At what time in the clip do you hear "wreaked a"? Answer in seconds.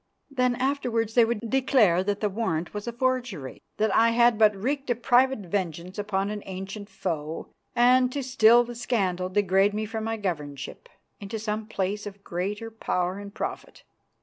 4.55-4.95